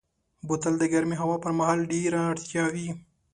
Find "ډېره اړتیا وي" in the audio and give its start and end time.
1.91-2.89